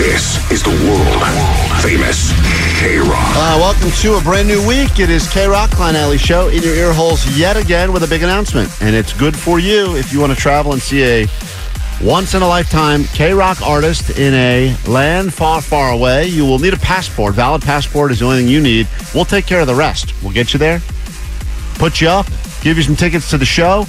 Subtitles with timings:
[0.00, 2.32] This is the world famous
[2.80, 3.12] KROQ.
[3.12, 4.98] Uh, welcome to a brand new week.
[4.98, 8.22] It is KROQ Klein Ally Show in your ear holes yet again with a big
[8.22, 8.70] announcement.
[8.80, 11.26] And it's good for you if you want to travel and see a
[12.02, 16.28] once in a lifetime KROQ artist in a land far, far away.
[16.28, 17.34] You will need a passport.
[17.34, 18.88] Valid passport is the only thing you need.
[19.14, 20.14] We'll take care of the rest.
[20.22, 20.80] We'll get you there,
[21.74, 22.26] put you up,
[22.62, 23.84] give you some tickets to the show.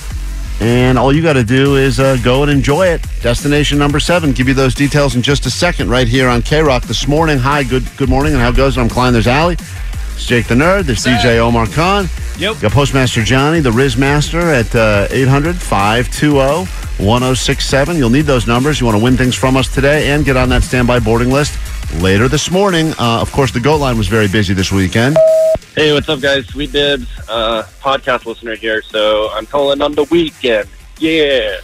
[0.61, 3.03] And all you got to do is uh, go and enjoy it.
[3.21, 4.31] Destination number seven.
[4.31, 7.39] Give you those details in just a second, right here on KROQ this morning.
[7.39, 8.81] Hi, good good morning, and how goes it?
[8.81, 9.11] I'm Klein.
[9.11, 9.55] There's Allie.
[9.55, 10.83] It's Jake the Nerd.
[10.83, 12.07] There's DJ Omar Khan.
[12.37, 12.59] Yep.
[12.59, 16.65] Got Postmaster Johnny, the Riz Master at uh, 800 520
[17.03, 17.97] 1067.
[17.97, 18.79] You'll need those numbers.
[18.79, 21.57] You want to win things from us today and get on that standby boarding list
[21.99, 22.93] later this morning.
[22.99, 25.17] Uh, of course, the GOAT line was very busy this weekend.
[25.75, 26.45] Hey, what's up, guys?
[26.47, 28.81] Sweet Dibs, uh, podcast listener here.
[28.81, 30.67] So I'm calling on the weekend.
[30.99, 31.57] Yeah,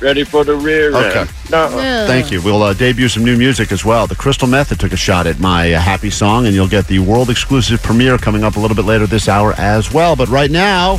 [0.00, 1.20] ready for the rear Okay.
[1.20, 1.30] end.
[1.50, 1.68] No,
[2.06, 2.42] Thank you.
[2.42, 4.06] We'll uh, debut some new music as well.
[4.06, 6.98] The Crystal Method took a shot at my uh, happy song, and you'll get the
[6.98, 10.16] world exclusive premiere coming up a little bit later this hour as well.
[10.16, 10.98] But right now,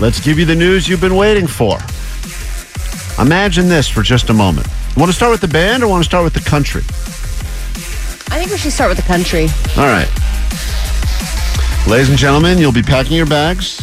[0.00, 1.78] let's give you the news you've been waiting for.
[3.20, 4.66] Imagine this for just a moment.
[4.94, 6.82] You want to start with the band or want to start with the country?
[8.30, 9.48] I think we should start with the country.
[9.76, 10.08] All right.
[11.88, 13.80] Ladies and gentlemen, you'll be packing your bags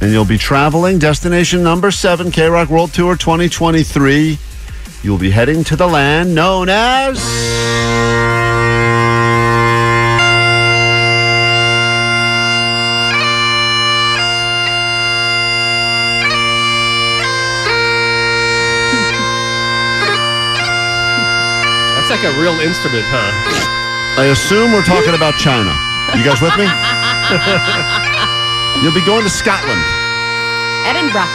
[0.00, 0.98] and you'll be traveling.
[0.98, 4.38] Destination number seven, KROQ World Tour 2023.
[5.02, 7.67] You'll be heading to the land known as.
[22.18, 23.30] Like a real instrument, huh?
[24.18, 25.70] I assume we're talking about China.
[26.18, 26.66] You guys with me?
[28.82, 29.78] You'll be going to Scotland.
[30.82, 31.30] Edinburgh.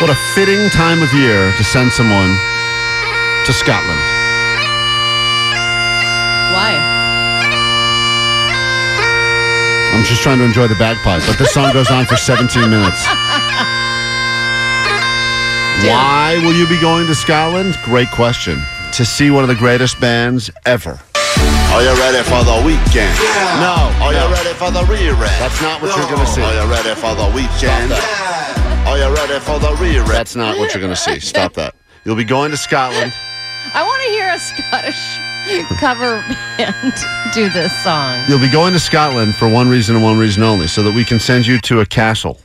[0.00, 2.32] What a fitting time of year to send someone
[3.44, 4.00] to Scotland.
[6.56, 6.72] Why?
[9.92, 13.04] I'm just trying to enjoy the bagpipe, but this song goes on for 17 minutes.
[15.84, 17.76] Why will you be going to Scotland?
[17.84, 18.62] Great question.
[18.92, 21.00] To see one of the greatest bands ever.
[21.72, 23.16] Are you ready for the weekend?
[23.56, 23.90] No.
[24.04, 25.40] Are you ready for the rear end?
[25.40, 26.42] That's not what you're going to see.
[26.42, 27.92] Are you ready for the weekend?
[28.86, 30.10] Are you ready for the rear end?
[30.10, 31.20] That's not what you're going to see.
[31.20, 31.74] Stop that.
[32.04, 33.14] You'll be going to Scotland.
[33.74, 36.22] I want to hear a Scottish cover
[36.58, 36.94] band
[37.34, 38.22] do this song.
[38.28, 41.04] You'll be going to Scotland for one reason and one reason only, so that we
[41.04, 42.38] can send you to a castle.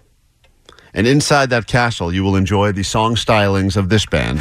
[0.94, 4.40] And inside that castle, you will enjoy the song stylings of this band.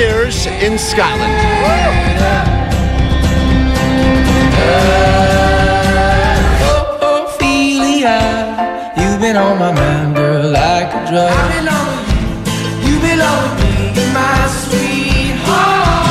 [0.00, 1.36] The The Lumineers in Scotland.
[7.02, 8.18] Ophelia.
[8.96, 11.30] You've been on my mind, girl, like a drug.
[11.30, 12.94] I belong with you.
[12.94, 16.08] You belong with me, my sweetheart.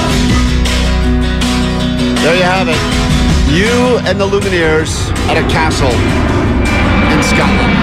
[2.22, 2.78] There you have it.
[3.50, 7.74] You and the Lumineers at a castle in Scotland.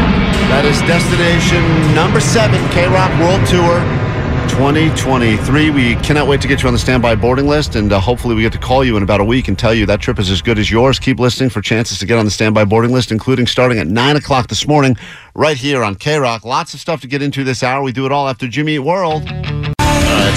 [0.55, 1.63] That is destination
[1.97, 4.06] number seven, KROQ World Tour
[4.57, 5.69] 2023.
[5.69, 8.41] We cannot wait to get you on the standby boarding list, and uh, hopefully, we
[8.41, 10.41] get to call you in about a week and tell you that trip is as
[10.41, 10.99] good as yours.
[10.99, 14.17] Keep listening for chances to get on the standby boarding list, including starting at 9
[14.17, 14.97] o'clock this morning,
[15.35, 16.47] right here on KROQ.
[16.47, 17.83] Lots of stuff to get into this hour.
[17.83, 19.29] We do it all after Jimmy World.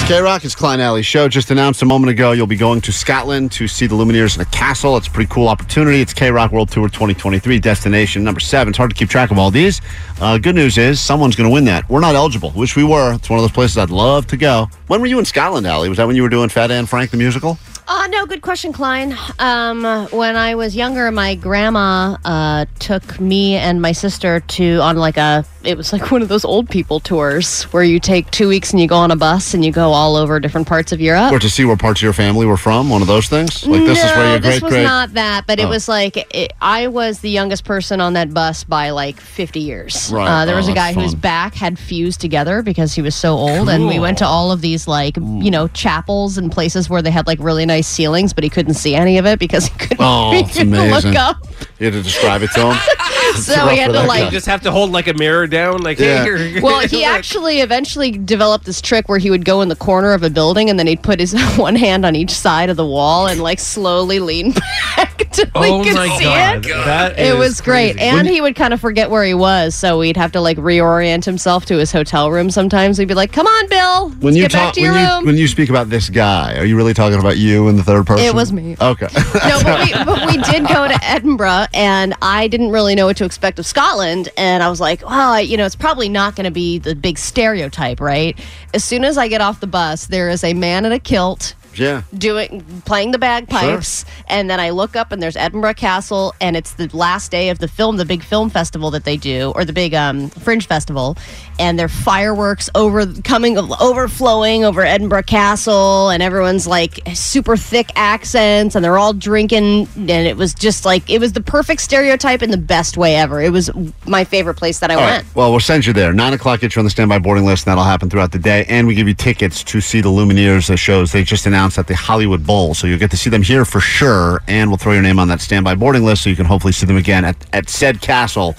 [0.02, 0.46] It's KROQ.
[0.46, 1.28] It's Klein Ally Show.
[1.28, 4.42] Just announced a moment ago you'll be going to Scotland to see the Lumineers in
[4.42, 4.96] a castle.
[4.98, 6.02] It's a pretty cool opportunity.
[6.02, 8.70] It's KROQ World Tour 2023, destination number seven.
[8.70, 9.82] It's hard to keep track of all these.
[10.20, 11.88] Uh, good news is someone's going to win that.
[11.90, 12.52] We're not eligible.
[12.56, 13.14] Wish we were.
[13.14, 14.68] It's one of those places I'd love to go.
[14.88, 15.90] When were you in Scotland, Allie?
[15.90, 17.60] Was that when you were doing Fat Anne Frank the musical?
[17.92, 19.18] Uh, no, good question, Klein.
[19.40, 24.96] Um, when I was younger, my grandma uh, took me and my sister to on
[24.98, 28.48] like a it was like one of those old people tours where you take two
[28.48, 31.02] weeks and you go on a bus and you go all over different parts of
[31.02, 31.34] Europe.
[31.34, 33.66] Or to see where parts of your family were from, one of those things?
[33.66, 35.70] Like this is where no, your this was great not that, but it Oh.
[35.70, 40.12] was like it, I was the youngest person on that bus by like 50 years.
[40.14, 40.28] Right.
[40.30, 43.16] Uh, there was Oh, a guy that's whose back had fused together because he was
[43.16, 46.88] so old, and we went to all of these like you know chapels and places
[46.88, 49.66] where they had like really nice ceilings, but he couldn't see any of it because
[49.68, 51.12] he couldn't, Oh, he couldn't amazing.
[51.12, 51.38] look up.
[51.80, 52.78] You had to describe it to him.
[53.36, 54.26] So he had to like guy.
[54.26, 56.24] You just have to hold like a mirror down, like Yeah.
[56.38, 56.60] hey.
[56.62, 60.24] Well, he actually eventually developed this trick where he would go in the corner of
[60.24, 63.28] a building and then he'd put his one hand on each side of the wall
[63.28, 66.70] and like slowly lean back until Oh he could my see god, it.
[66.70, 67.94] that It is was great.
[67.98, 68.00] crazy.
[68.10, 71.26] And he would kind of forget where he was, so we'd have to like reorient
[71.26, 72.98] himself to his hotel room sometimes.
[73.00, 74.10] We'd be like, "Come on, Bill.
[74.10, 75.90] Let's When you get back talk, to your when you room." when you speak about
[75.90, 78.26] this guy, are you really talking about you in the third person?
[78.26, 78.76] It was me.
[78.82, 79.08] Okay.
[79.48, 83.18] no, but we, but we did go to Edinburgh, and I didn't really know what
[83.18, 84.30] to expect of Scotland.
[84.38, 86.96] And I was like, well, I, you know, it's probably not going to be the
[86.96, 88.38] big stereotype, right?
[88.74, 91.54] As soon as I get off the bus, there is a man in a kilt
[91.76, 92.04] yeah.
[92.18, 96.74] doing playing the bagpipes and then I look up and there's Edinburgh Castle and it's
[96.74, 99.74] the last day of the film the big film festival that they do or the
[99.74, 101.18] big um, fringe festival
[101.60, 107.92] and there are fireworks over coming overflowing over Edinburgh Castle and everyone's like super thick
[107.96, 112.42] accents and they're all drinking and it was just like it was the perfect stereotype
[112.42, 113.70] in the best way ever it was
[114.06, 115.36] my favorite place that I All went right.
[115.36, 116.14] Well, we'll send you there.
[116.14, 118.66] Nine o'clock, get you on the standby boarding list, and that'll happen throughout the day.
[118.68, 121.12] And we give you tickets to see the Lumineers shows.
[121.12, 123.80] They just announced at the Hollywood Bowl, so you'll get to see them here for
[123.80, 124.42] sure.
[124.48, 126.86] And we'll throw your name on that standby boarding list, so you can hopefully see
[126.86, 128.56] them again at, at said castle.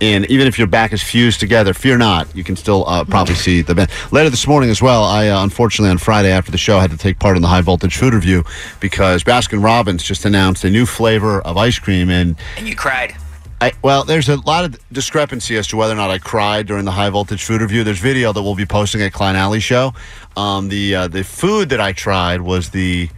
[0.00, 2.34] And even if your back is fused together, fear not.
[2.34, 3.90] You can still uh, probably see the band.
[4.10, 6.96] Later this morning as well, I uh, unfortunately on Friday after the show had to
[6.96, 8.44] take part in the high voltage food review
[8.80, 13.14] because Baskin Robbins just announced a new flavor of ice cream and And you cried.
[13.60, 16.86] I, well, there's a lot of discrepancy as to whether or not I cried during
[16.86, 17.84] the high voltage food review.
[17.84, 19.92] There's video that we'll be posting at Klein Ally Show.
[20.34, 23.10] Um, the uh, the food that I tried was the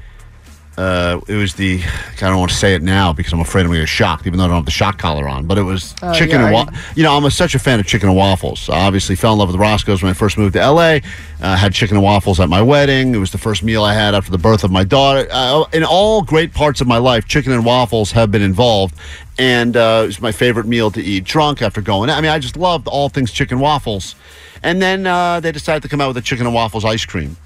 [0.78, 3.66] uh, it was the I don't want to say it now because I'm afraid I'm
[3.68, 5.46] going to get shocked, even though I don't have the shock collar on.
[5.46, 7.58] But it was Oh, chicken yeah, and are wa- you know I'm a, such a
[7.58, 8.70] fan of chicken and waffles.
[8.70, 10.98] I obviously fell in love with Roscoe's when I first moved to LA.
[11.40, 13.14] Uh, had chicken and waffles at my wedding.
[13.14, 15.26] It was the first meal I had after the birth of my daughter.
[15.30, 18.94] Uh, in all great parts of my life, chicken and waffles have been involved,
[19.38, 22.08] and uh, it was my favorite meal to eat drunk after going.
[22.10, 24.14] I mean, I just loved all things chicken waffles.
[24.62, 27.36] And then uh, they decided to come out with a chicken and waffles ice cream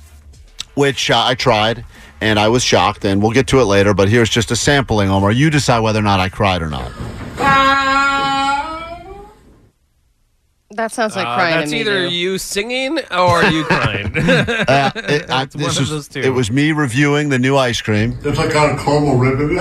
[0.74, 1.86] which uh, I tried
[2.20, 3.94] and I was shocked, and we'll get to it later.
[3.94, 5.32] But here's just a sampling, Omar.
[5.32, 6.90] You decide whether or not I cried or not.
[10.70, 12.14] that sounds like Uh, crying that's to me either too.
[12.14, 14.12] you singing or you crying.
[14.16, 16.20] Uh, it, I, It's this one of was- those two.
[16.20, 18.18] It was me reviewing the new ice cream.
[18.20, 19.58] There's like got a caramel ribbon.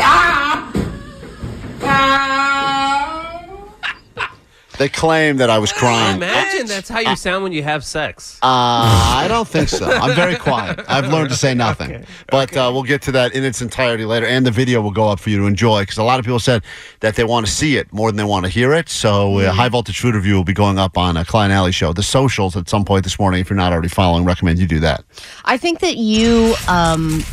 [4.77, 6.21] They claim that I was crying.
[6.21, 8.39] Uh, Imagine that's how you sound when you have sex.
[8.41, 9.85] I don't think so.
[9.85, 10.81] I'm very quiet.
[10.87, 12.05] I've learned to say nothing.
[12.29, 15.09] But uh, we'll get to that in its entirety later, and the video will go
[15.09, 16.63] up for you to enjoy because a lot of people said
[16.99, 18.89] that they want to see it more than they want to hear it.
[18.89, 21.93] So, uh, High Voltage Food Review will be going up on a Klein Ally Show.
[21.93, 23.41] The socials at some point this morning.
[23.41, 25.03] If you're not already following, recommend you do that.
[25.45, 27.23] I think that you, um,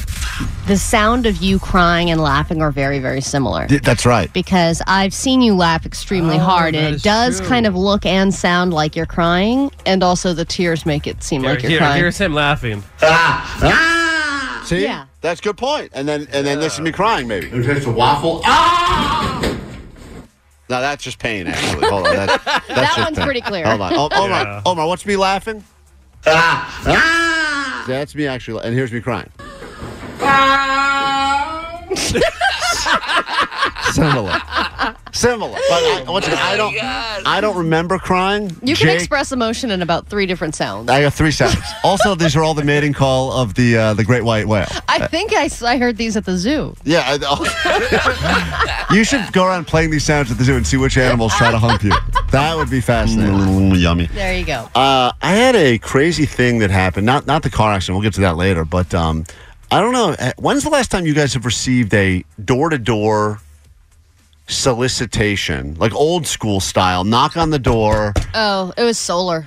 [0.66, 3.66] the sound of you crying and laughing are very, very similar.
[3.66, 4.32] D- That's right.
[4.32, 7.48] Because I've seen you laugh extremely Oh, hard, and it does true.
[7.48, 11.42] kind of look and sound like you're crying, and also the tears make it seem
[11.42, 11.96] Here, like you're here- crying.
[11.98, 12.82] here's him laughing.
[14.64, 15.06] See, Yeah.
[15.20, 15.90] that's a good point.
[15.92, 17.48] And then and then this is me crying, maybe.
[17.48, 18.42] It tastes a waffle.
[18.44, 19.40] Ah!
[20.70, 21.48] No, that's just pain.
[21.48, 22.16] Actually, hold on.
[22.26, 23.24] That, that's just one's pain.
[23.26, 23.66] pretty clear.
[23.66, 24.42] Hold on, oh, Omar.
[24.42, 24.62] Yeah.
[24.64, 25.64] Omar, what's me laughing?
[26.26, 27.84] Ah.
[27.88, 29.28] That's me actually, and here's me crying.
[33.92, 34.40] Similar,
[35.12, 35.58] similar.
[35.68, 36.74] But I, once again, I don't,
[37.26, 38.44] I don't remember crying.
[38.62, 40.88] you can Jake- express emotion in about three different sounds.
[40.88, 41.56] I got three sounds.
[41.84, 44.66] also, these are all the mating call of the uh, the great white whale.
[44.88, 46.74] I think I, s- I heard these at the zoo.
[46.84, 50.96] Yeah, I, you should go around playing these sounds at the zoo and see which
[50.96, 51.92] animals try to hump you.
[52.30, 53.74] That would be fascinating.
[53.74, 54.06] Yummy.
[54.06, 54.68] There you go.
[54.74, 57.04] Uh, I had a crazy thing that happened.
[57.04, 57.96] Not not the car accident.
[57.96, 58.64] We'll get to that later.
[58.64, 59.24] But um,
[59.72, 60.14] I don't know.
[60.18, 63.40] Uh, When's the last time you guys have received a door to door
[64.48, 67.04] solicitation, like old school style?
[67.04, 68.12] Knock on the door.
[68.34, 69.46] Oh, it was solar.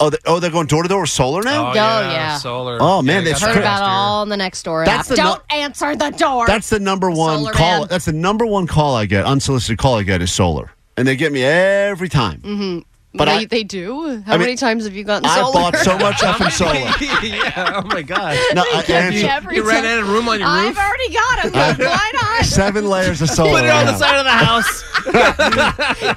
[0.00, 1.70] Oh, they, oh, they're going door to door with solar now.
[1.70, 2.36] Oh, yeah.
[2.38, 2.78] Solar.
[2.80, 4.84] Oh, man, I got that's Heard cra- about it all in the next door.
[4.84, 5.16] That's app.
[5.16, 6.46] the Don't answer the door.
[6.46, 7.78] That's the number one Solar call.
[7.80, 7.88] man.
[7.88, 9.24] That's the number one call I get.
[9.24, 12.40] Unsolicited call I get is solar, and they get me every time.
[12.40, 12.78] Mm-hmm.
[13.16, 14.22] But they, I, they do.
[14.26, 15.52] How I mean, many times have you gotten I solar?
[15.52, 16.74] bought so much effing solar.
[17.24, 17.80] yeah.
[17.82, 18.36] Oh my god.
[18.54, 20.78] No, I answer, Every You ran time- out of room on your I've roof.
[20.78, 21.52] already got them.
[21.52, 22.44] but Why not?
[22.44, 23.52] seven layers of solar.
[23.60, 23.98] Put it on the around.
[24.00, 24.84] side of the house.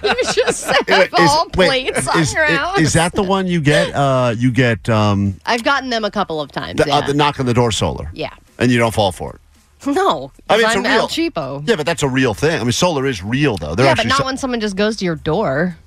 [0.04, 2.80] You just set Is- up all wait, plates on is, your house.
[2.80, 3.94] is that the one you get?
[3.94, 6.80] Uh, you get um, I've gotten them a couple of times.
[6.82, 6.98] the, yeah.
[6.98, 8.34] uh, the knock on the door solar, yeah.
[8.58, 9.42] and you don't fall for it.
[9.86, 11.68] No, I mean, 'cause it's a I'm real- Cheapo.
[11.70, 12.60] Yeah, but that's a real thing.
[12.60, 13.76] I mean, solar is real though.
[13.76, 15.78] They're yeah, but not se- when someone just goes to your door.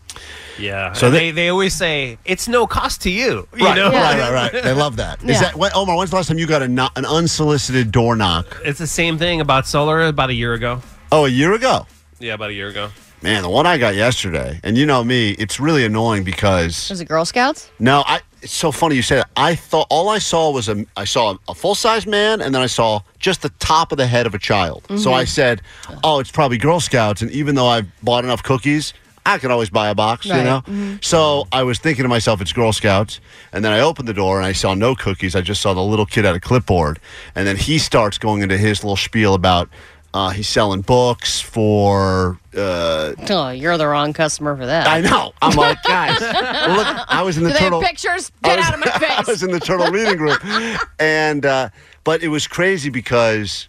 [0.59, 0.93] Yeah.
[0.93, 3.47] So So they- they, they always say it's no cost to you.
[3.57, 3.91] You Right, know?
[3.91, 4.63] right, right, right.
[4.63, 5.23] They love that.
[5.23, 5.41] Is Yeah.
[5.43, 5.97] that when, Omar?
[5.97, 8.61] When's the last time you got a no, an unsolicited door knock?
[8.65, 10.83] It's the same thing about solar about a year ago.
[11.13, 11.87] Oh, a year ago.
[12.19, 12.91] Yeah, about a year ago.
[13.23, 17.01] Man, the one I got yesterday, and you know me, it's really annoying because Was
[17.01, 17.71] it Girl Scouts?
[17.79, 18.21] no, I.
[18.43, 19.29] It's so funny you say that.
[19.37, 22.63] I thought all I saw was a I saw a full size man, and then
[22.63, 24.85] I saw just the top of the head of a child.
[24.89, 25.09] So mm-hmm.
[25.11, 25.61] I said,
[26.03, 28.95] "Oh, it's probably Girl Scouts." And even though I bought enough cookies,
[29.27, 30.45] I could always buy a box, you Right.
[30.45, 30.99] know.
[31.03, 33.21] So I was thinking to myself, "It's Girl Scouts,"
[33.53, 35.37] and then I opened the door and I saw no cookies.
[35.37, 36.99] I just saw the little kid at a clipboard,
[37.35, 39.69] and then he starts going into his little spiel about.
[40.13, 44.89] Uh, he's selling books for uh, Oh, you're the wrong customer for that.
[44.89, 45.33] I know.
[45.41, 47.81] I'm like, guys, look, I was in the Do they have turtle.
[47.81, 48.33] pictures?
[48.43, 49.09] Get was- out of my face.
[49.19, 50.43] I was in the turtle reading group,
[50.99, 51.69] and uh,
[52.03, 53.69] but it was crazy because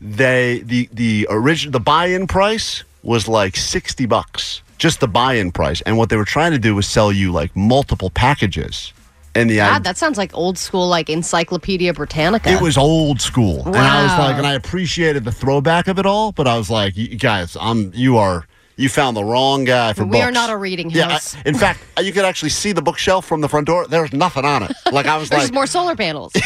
[0.00, 5.80] they the the original the buy-in price was like sixty bucks, just the buy-in price,
[5.82, 8.92] and what they were trying to do was sell you like multiple packages,
[9.32, 12.50] and the God, that sounds like old school, like Encyclopedia Britannica.
[12.50, 14.18] It was old school, and I was Wow.
[14.26, 17.56] like, and I appreciated the throwback of it all, but I was like, you guys,
[17.60, 18.44] I'm you are
[18.82, 21.36] you found the wrong guy for We are not a reading Yeah, I- house.
[21.46, 23.86] in fact, you could actually see the bookshelf from the front door.
[23.86, 24.72] There's nothing on it.
[24.92, 26.32] Like I was There's like, more solar panels.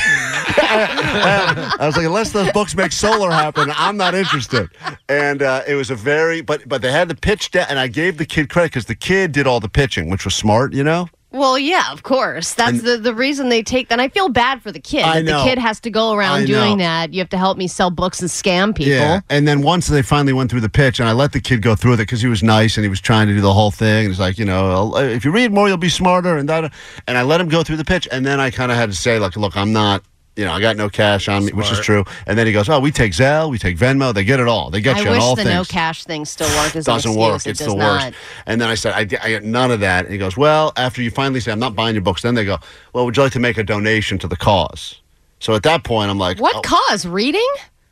[0.59, 4.69] I was like, unless those books make solar happen, I'm not interested.
[5.09, 7.89] And uh, it was a very, but but they had the pitch down, and I
[7.89, 10.85] gave the kid credit because the kid did all the pitching, which was smart, you
[10.85, 11.09] know.
[11.37, 12.55] Well, yeah, of course.
[12.55, 14.01] That's the, the reason they take that.
[14.01, 15.03] I feel bad for the kid.
[15.03, 15.39] I know.
[15.39, 16.85] The kid has to go around I doing know.
[16.85, 17.13] that.
[17.13, 18.93] You have to help me sell books and scam people.
[18.93, 19.21] Yeah.
[19.31, 21.77] And then once they finally went through the pitch, and I let the kid go
[21.77, 24.07] through it because he was nice and he was trying to do the whole thing.
[24.07, 26.37] And he's like, you know, if you read more, you'll be smarter.
[26.37, 26.73] And that.
[27.07, 28.97] And I let him go through the pitch, and then I kind of had to
[28.97, 30.03] say, like, look, I'm not.
[30.37, 32.05] You know, I got no cash on me, which is true.
[32.27, 34.13] And then he goes, "Oh, we take Zelle, we take Venmo.
[34.13, 34.69] They get it all.
[34.71, 36.87] They get I you in wish all the things." no cash thing still worked as
[36.87, 37.17] an doesn't excuse.
[37.33, 37.47] work.
[37.47, 38.03] It It's does the not.
[38.03, 38.19] worst.
[38.45, 40.05] And then I said, I, di- I got none of that.
[40.05, 42.45] And he goes, Well, after you finally say, I'm not buying your books, then they
[42.45, 42.59] go,
[42.93, 45.01] Well, would you like to make a donation to the cause?
[45.41, 47.07] So at that point, I'm like, What oh, cause?
[47.07, 47.47] Reading?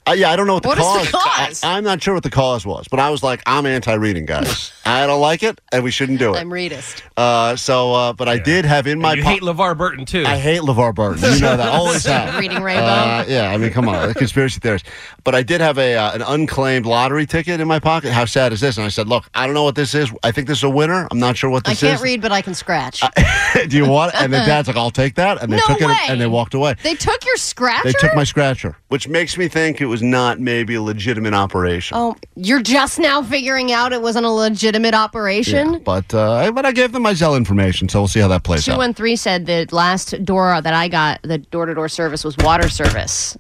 [0.07, 1.07] Uh, yeah, I don't know what the What is cause.
[1.11, 1.65] the cause?
[1.65, 4.73] I, am not sure what the cause was, but I was like, I'm anti-reading, guys.
[4.87, 6.39] I don't like it, and we shouldn't do it.
[6.39, 7.01] I'm readist.
[7.17, 10.25] Uh, so, uh, but I did have in my you po- hate LeVar Burton too.
[10.27, 11.23] I hate LeVar Burton.
[11.23, 11.69] You know that.
[11.73, 12.39] Always have.
[12.39, 12.85] Reading Rainbow.
[12.85, 14.85] Uh, yeah, I mean, come on, conspiracy theorist.
[15.23, 18.13] But I did have a uh, an unclaimed lottery ticket in my pocket.
[18.13, 18.77] How sad is this?
[18.77, 20.11] And I said, look, I don't know what this is.
[20.23, 21.09] I think this is a winner.
[21.11, 21.83] I'm not sure what this is.
[21.83, 22.03] I can't is.
[22.05, 23.03] read, but I can scratch.
[23.69, 24.13] Do you want?
[24.13, 24.21] it?
[24.21, 25.43] And the dad's like, I'll take that.
[25.43, 26.75] And they No took it and they walked away.
[26.83, 27.85] they took your scratcher?
[27.85, 31.97] They took my scratcher, which makes me think it was not maybe a legitimate operation.
[31.99, 35.75] Oh, you're just now figuring out it wasn't a legitimate operation?
[35.75, 38.43] Yeah, but uh, but I gave them my Zelle information, so we'll see how that
[38.45, 38.75] plays out.
[38.75, 42.69] 213 said the last door that I got, the door to door service was water
[42.69, 43.37] service.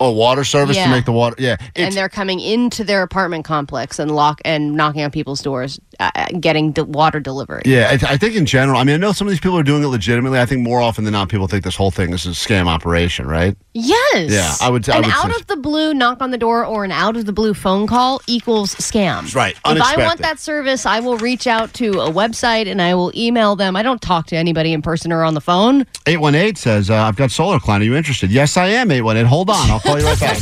[0.00, 1.36] Oh, water service to make the water.
[1.38, 5.80] Yeah, and they're coming into their apartment complex and lock and knocking on people's doors,
[6.00, 6.10] uh,
[6.40, 7.62] getting de- water delivery.
[7.64, 7.88] yeah.
[8.02, 8.78] I, I think in general.
[8.78, 10.38] I mean, I know some of these people are doing it legitimately.
[10.38, 13.26] I think more often than not, people think this whole thing is a scam operation,
[13.26, 13.56] right?
[13.72, 14.30] Yes.
[14.30, 16.64] Yeah, I would- I An would out say- of the blue knock on the door
[16.64, 19.34] or an out of the blue phone call equals scam.
[19.34, 22.94] Right, If I want that service, I will reach out to a website and I
[22.94, 23.76] will email them.
[23.76, 25.86] I don't talk to anybody in person or on the phone.
[26.06, 27.82] Eight one eight says, uh, "I've got solar client.
[27.82, 28.90] Are you interested?" Yes, I am.
[28.90, 29.26] Eight one eight.
[29.26, 30.36] Hold on, call you right back.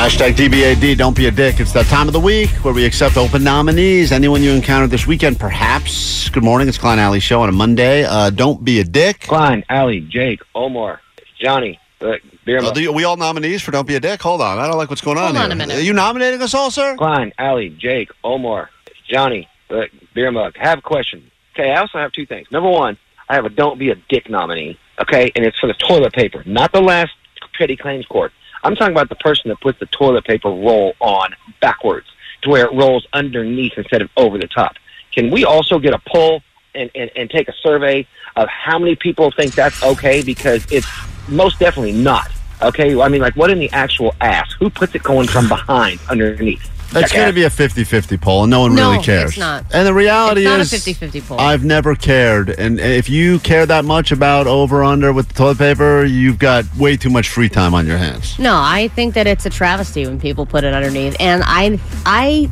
[0.00, 1.60] Hashtag DBAD, don't be a dick.
[1.60, 4.12] It's that time of the week where we accept open nominees.
[4.12, 6.30] Anyone you encountered this weekend, perhaps.
[6.30, 8.04] Good morning, it's Klein Ally Show on a Monday.
[8.04, 9.20] Uh, don't be a dick.
[9.20, 11.00] Klein, Allie, Jake, Omar,
[11.38, 12.12] Johnny, uh,
[12.46, 12.78] Beer Uh, Mug.
[12.78, 14.22] are we all nominees for Don't Be a Dick?
[14.22, 15.52] Hold on, I don't like what's going on Hold on here.
[15.52, 15.76] a minute.
[15.76, 16.96] Are you nominating us all, sir?
[16.96, 18.70] Klein, Allie, Jake, Omar,
[19.06, 19.82] Johnny, uh,
[20.14, 20.54] Beer Mug.
[20.62, 21.30] I have a question.
[21.54, 22.46] Okay, I also have two things.
[22.50, 22.96] Number one,
[23.28, 26.42] I have a don't be a dick nominee, okay, and it's for the toilet paper,
[26.46, 27.12] not the last
[27.60, 28.32] petty claims court.
[28.64, 32.06] I'm talking about the person that puts the toilet paper roll on backwards
[32.42, 34.76] to where it rolls underneath instead of over the top.
[35.12, 36.42] Can we also get a poll
[36.74, 40.22] and, and, and take a survey of how many people think that's okay?
[40.22, 40.88] Because it's
[41.28, 42.30] most definitely not.
[42.62, 44.52] Okay, I mean, like, what in the actual ass?
[44.58, 46.70] Who puts it going from behind underneath?
[46.92, 49.30] It's going to be a 50-50 poll, and no one No, really cares.
[49.30, 49.64] it's not.
[49.72, 51.40] And the reality It's not a is, 50-50 poll.
[51.40, 52.50] I've never cared.
[52.50, 56.64] And if you care that much about over under with the toilet paper, you've got
[56.76, 58.38] way too much free time on your hands.
[58.38, 61.16] No, I think that it's a travesty when people put it underneath.
[61.20, 62.50] And I, I,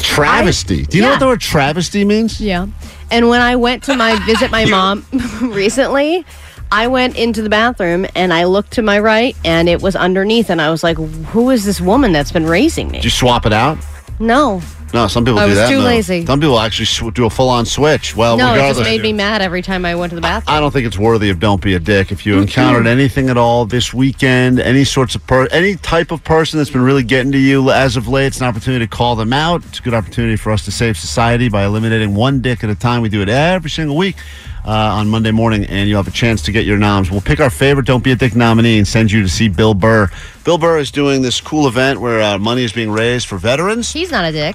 [0.00, 0.84] Travesty.
[0.84, 2.40] Do you know what the word travesty means?
[2.40, 2.66] yeah.
[3.10, 5.04] And when I went to my visit my mom
[5.42, 6.24] recently,
[6.72, 10.48] I went into the bathroom and I looked to my right and it was underneath
[10.48, 13.44] and I was like, "Who is this woman that's been raising me?" Did you swap
[13.44, 13.76] it out?
[14.18, 14.62] No.
[14.94, 15.68] No, some people I do was that.
[15.70, 15.84] too no.
[15.84, 16.24] lazy.
[16.26, 18.14] Some people actually sw- do a full on switch.
[18.14, 18.78] Well, No, it regardless.
[18.78, 20.54] just made me mad every time I went to the bathroom.
[20.54, 22.12] I don't think it's worthy of don't be a dick.
[22.12, 26.22] If you encountered anything at all this weekend, any sorts of per, any type of
[26.24, 29.16] person that's been really getting to you as of late, it's an opportunity to call
[29.16, 29.62] them out.
[29.64, 32.74] It's a good opportunity for us to save society by eliminating one dick at a
[32.74, 33.00] time.
[33.00, 34.16] We do it every single week.
[34.64, 37.10] Uh, on Monday morning, and you have a chance to get your noms.
[37.10, 39.74] We'll pick our favorite Don't Be a Dick nominee and send you to see Bill
[39.74, 40.08] Burr.
[40.44, 43.92] Bill Burr is doing this cool event where uh, money is being raised for veterans.
[43.92, 44.54] He's not a dick.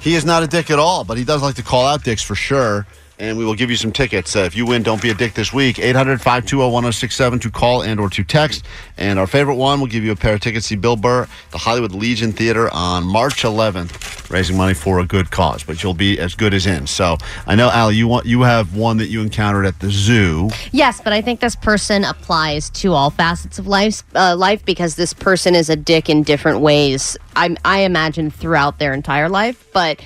[0.00, 2.22] He is not a dick at all, but he does like to call out dicks
[2.22, 2.86] for sure.
[3.24, 4.36] And we will give you some tickets.
[4.36, 5.78] Uh, if you win, don't be a dick this week.
[5.78, 8.66] 800 520 1067 to call and or to text.
[8.98, 11.56] And our favorite one, we'll give you a pair of tickets to Bill Burr, the
[11.56, 15.64] Hollywood Legion Theater on March 11th, raising money for a good cause.
[15.64, 16.86] But you'll be as good as in.
[16.86, 17.16] So
[17.46, 20.50] I know, Allie, you want you have one that you encountered at the zoo.
[20.72, 24.96] Yes, but I think this person applies to all facets of life, uh, life because
[24.96, 27.16] this person is a dick in different ways.
[27.36, 30.02] I, I imagine throughout their entire life, but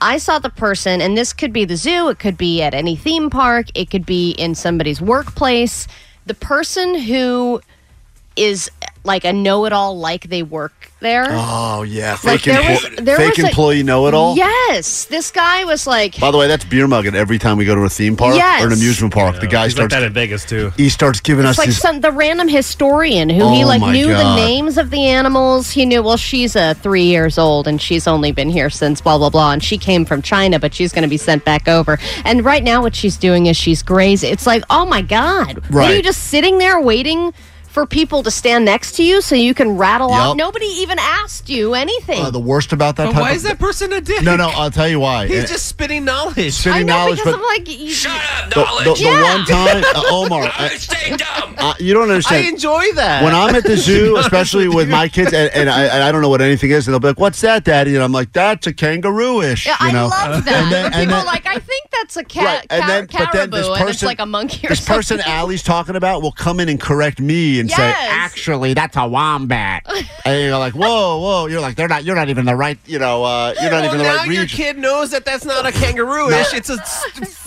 [0.00, 2.96] I saw the person, and this could be the zoo, it could be at any
[2.96, 5.88] theme park, it could be in somebody's workplace.
[6.26, 7.60] The person who
[8.36, 8.70] is
[9.06, 11.26] like a know-it-all, like they work there.
[11.30, 12.12] Oh, yeah.
[12.24, 14.36] Like, Fake, there emplo- was- there fake was a- employee know it all.
[14.36, 17.74] Yes, this guy was like, By the way, that's beer mugging every time we go
[17.74, 18.62] to a theme park Yes.
[18.62, 19.38] or an amusement park.
[19.40, 20.72] the guy He's like starts that in Vegas too.
[20.76, 24.08] he starts giving us like his some the random historian who he Oh like knew
[24.08, 24.36] God.
[24.38, 25.70] the names of the animals.
[25.70, 29.18] He knew well she's uh, three years old and she's only been here since blah
[29.18, 31.98] blah blah and she came from China but she's going to be sent back over.
[32.24, 34.32] And right now what she's doing is she's grazing.
[34.32, 37.32] It's like oh my god, what are you just sitting there waiting?
[37.76, 40.34] For people to stand next to you so you can rattle off.
[40.34, 42.22] Nobody even asked you anything.
[42.22, 44.22] Uh, the worst about that But type why of- is that person a dick?
[44.22, 45.26] No, no, I'll tell you why.
[45.26, 46.54] He's just spitting knowledge.
[46.54, 49.22] spitting I know knowledge, because but I'm like, you, up, the, the, the Yeah.
[49.36, 51.54] one time, uh, Omar, uh, Stay dumb.
[51.58, 52.46] uh, you don't understand.
[52.46, 53.22] I enjoy that.
[53.22, 56.22] when I'm at the zoo, especially with my kids, and, and I, and I don't
[56.22, 58.66] know what anything is, and they'll be like, "What's that, Daddy?" And I'm like, "That's
[58.66, 60.08] a kangaroo-ish." Yeah, you know?
[60.10, 60.54] I love that.
[60.62, 63.06] And then, People and are then, like, I think that's a cat, right, and then,
[63.06, 65.30] car- but then this caribou, person, and it's like a monkey or this person something.
[65.30, 68.08] Allie's talking about will come in and correct me and say, Yes.
[68.12, 69.84] "Actually, that's a wombat."
[70.24, 72.04] and you're like, "Whoa, whoa!" You're like, "They're not.
[72.04, 72.78] You're not even the right.
[72.86, 75.44] You know, uh, you're not well, even the now right your kid knows that that's
[75.44, 76.54] not a kangaroo-ish.
[76.54, 76.78] It's a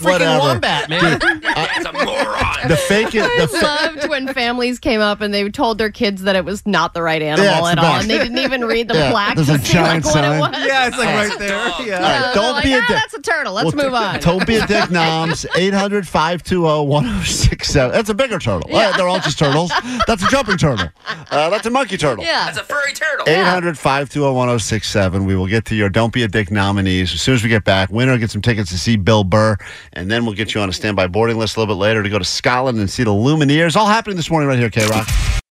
[0.00, 0.38] freaking Whatever.
[0.40, 1.18] wombat, man.
[1.42, 2.68] That's a moron.
[2.68, 3.20] The fake it.
[3.22, 3.64] The I fa-
[3.96, 7.02] loved when families came up and they told their kids that it was not the
[7.02, 8.02] right animal Yeah, it's at the all, best.
[8.02, 10.24] and they didn't even read the Yeah, plaque there's to a see giant like, what
[10.24, 10.36] sign.
[10.36, 10.66] it was.
[10.66, 11.48] yeah, it's like right there.
[11.48, 11.72] dog.
[11.80, 12.00] All Yeah.
[12.00, 12.96] right, They're don't like, be a "Ah, dick.
[12.96, 13.52] that's a turtle.
[13.54, 14.20] Let's Well, move on.
[14.20, 15.46] Don't be a dick, noms.
[15.56, 17.92] 800 520 1067.
[17.92, 18.68] That's a bigger turtle.
[18.70, 19.72] Well, they're all just turtles.
[20.06, 20.88] That's a jumping turtle.
[21.30, 22.24] Uh, that's a monkey turtle.
[22.24, 22.46] yeah.
[22.46, 23.28] That's a furry turtle.
[23.28, 25.24] 800 520 1067.
[25.24, 27.64] We will get to your Don't Be a Dick nominees as soon as we get
[27.64, 27.90] back.
[27.90, 29.56] Winner get some tickets to see Bill Burr,
[29.92, 32.08] and then we'll get you on a standby boarding list a little bit later to
[32.08, 33.76] go to Scotland and see the Lumineers.
[33.76, 35.39] All happening this morning right here, KROQ.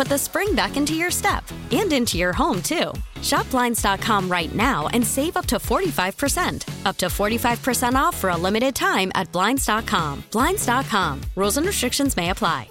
[0.00, 2.90] put the spring back into your step and into your home, too.
[3.20, 6.86] Shop Blinds.com right now and save up to 45%.
[6.86, 10.24] Up to 45% off for a limited time at Blinds.com.
[10.30, 11.20] Blinds.com.
[11.36, 12.70] Rules and restrictions may apply.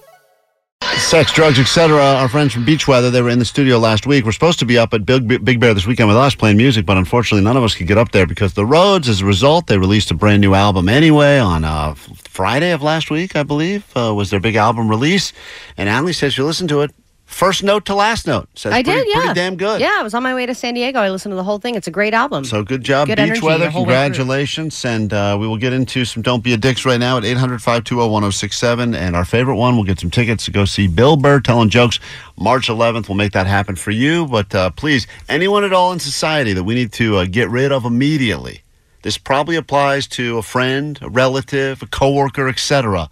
[0.97, 2.01] Sex, drugs, etc.
[2.01, 4.25] Our friends from Beach Weather, they were in the studio last week.
[4.25, 6.87] We're supposed to be up at Big, Big Bear this weekend with us playing music,
[6.87, 9.07] but unfortunately none of us could get up there because the roads.
[9.07, 13.11] As a result, they released a brand new album anyway on uh, Friday of last
[13.11, 15.31] week, I believe, uh, was their big album release.
[15.77, 16.91] And Natalie says she listened to it
[17.29, 18.49] first note to last note.
[18.55, 19.19] Says I pretty, did, yeah.
[19.19, 19.79] Pretty damn good.
[19.79, 20.99] Yeah, I was on my way to San Diego.
[20.99, 21.75] I listened to the whole thing.
[21.75, 22.43] It's a great album.
[22.43, 23.65] So good job, Good Beach energy Weather.
[23.65, 24.15] the whole way through.
[24.15, 24.83] Congratulations.
[24.83, 27.61] And uh, we will get into some Don't Be a Dicks right now at 800
[27.61, 28.95] 520 1067.
[28.95, 31.99] And our favorite one, we'll get some tickets to go see Bill Burr telling jokes
[32.37, 33.07] March 11th.
[33.07, 34.25] We'll make that happen for you.
[34.25, 37.71] But uh, please, anyone at all in society that we need to uh, get rid
[37.71, 38.63] of immediately,
[39.03, 43.09] this probably applies to a friend, a relative, a coworker, etc.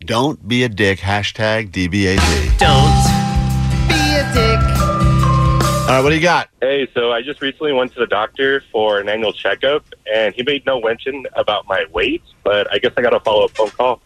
[0.00, 1.00] Don't be a dick.
[1.00, 2.58] Hashtag DBAD.
[2.58, 3.07] Don't.
[4.32, 4.58] Be dick.
[5.88, 6.50] All right, what do you got?
[6.60, 10.42] Hey, so I just recently went to the doctor for an annual checkup, and he
[10.42, 13.70] made no mention about my weight, but I guess I got a follow up phone
[13.70, 14.00] call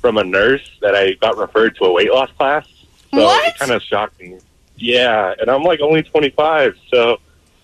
[0.00, 2.66] from a nurse that I got referred to a weight loss class.
[3.14, 3.46] So What?
[3.46, 4.38] it kind of shocked me.
[4.76, 7.18] Yeah, and I'm like only 25, so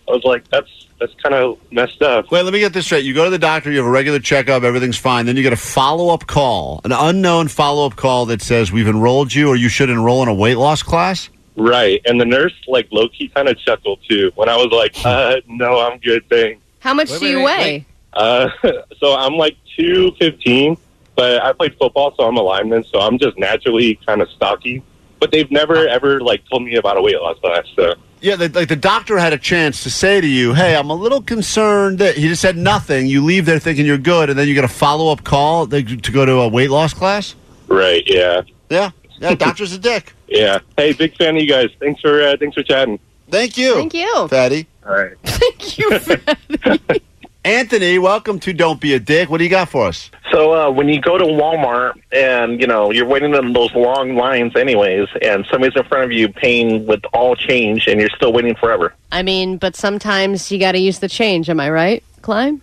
[0.08, 0.68] I was like, that's
[1.00, 2.30] that's kind of messed up.
[2.30, 3.04] Wait, let me get this straight.
[3.04, 5.26] You go to the doctor, you have a regular checkup, everything's fine.
[5.26, 8.86] Then you get a follow up call, an unknown follow up call that says, We've
[8.88, 11.28] enrolled you or you should enroll in a weight loss class.
[11.56, 14.94] Right, and the nurse like low key kind of chuckled too when I was like,
[15.04, 16.60] uh, no, I'm good, thanks.
[16.80, 17.72] How much Wait, do wait, you wait, weigh?
[17.72, 17.86] wait.
[18.12, 18.48] Uh,
[19.00, 20.76] so I'm like 215,
[21.16, 24.82] but I played football, so I'm a lineman, so I'm just naturally kind of stocky.
[25.20, 27.64] But they've never ever like told me about a weight loss class.
[27.76, 30.90] So Yeah, the, like the doctor had a chance to say to you, Hey, I'm
[30.90, 33.06] a little concerned that he just said nothing.
[33.06, 35.82] You leave there thinking you're good, and then you get a follow up call to
[35.82, 37.36] go to a weight loss class.
[37.68, 38.90] right, yeah, Yeah.
[39.20, 40.12] Yeah, doctor's a dick.
[40.34, 40.58] Yeah.
[40.76, 41.70] Hey, big fan of you guys.
[41.80, 42.98] Thanks for uh, thanks for chatting.
[43.30, 43.74] Thank you.
[43.74, 44.28] Thank you.
[44.28, 44.66] Fatty.
[44.86, 45.14] All right.
[45.24, 45.98] Thank you.
[45.98, 47.02] Fatty.
[47.44, 49.28] Anthony, welcome to Don't Be a Dick.
[49.28, 50.10] What do you got for us?
[50.32, 54.16] So uh, when you go to Walmart and you know you're waiting in those long
[54.16, 58.32] lines, anyways, and somebody's in front of you paying with all change, and you're still
[58.32, 58.94] waiting forever.
[59.12, 61.50] I mean, but sometimes you got to use the change.
[61.50, 62.62] Am I right, Klein?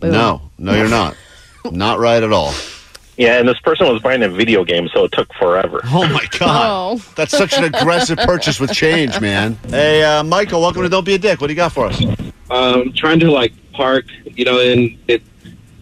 [0.00, 0.12] Boom.
[0.12, 1.16] No, no, you're not.
[1.72, 2.52] not right at all.
[3.18, 5.80] Yeah, and this person was buying a video game, so it took forever.
[5.86, 6.68] Oh my god,
[7.00, 7.04] Oh.
[7.16, 9.58] that's such an aggressive purchase with change, man.
[9.68, 11.40] Hey, uh, Michael, welcome to Don't Be a Dick.
[11.40, 12.00] What do you got for us?
[12.50, 15.22] um, trying to like park, you know, and it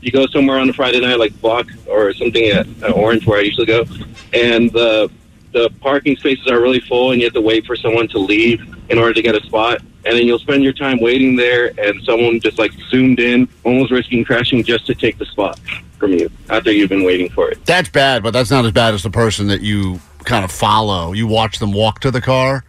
[0.00, 3.38] you go somewhere on a Friday night like Block or something at, at Orange where
[3.38, 3.84] I usually go,
[4.32, 5.10] and the
[5.52, 8.62] the parking spaces are really full, and you have to wait for someone to leave
[8.88, 12.02] in order to get a spot, and then you'll spend your time waiting there, and
[12.04, 15.58] someone just like zoomed in, almost risking crashing just to take the spot
[15.98, 17.64] from you after you've been waiting for it.
[17.66, 21.12] That's bad, but that's not as bad as the person that you kind of follow.
[21.12, 22.64] You watch them walk to the car,